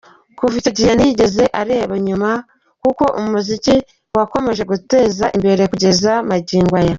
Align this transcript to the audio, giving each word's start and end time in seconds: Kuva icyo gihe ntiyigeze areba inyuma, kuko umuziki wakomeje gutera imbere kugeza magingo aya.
Kuva 0.37 0.53
icyo 0.59 0.71
gihe 0.77 0.91
ntiyigeze 0.93 1.43
areba 1.61 1.93
inyuma, 1.99 2.29
kuko 2.83 3.03
umuziki 3.21 3.75
wakomeje 4.17 4.63
gutera 4.71 5.25
imbere 5.37 5.61
kugeza 5.71 6.11
magingo 6.29 6.73
aya. 6.79 6.89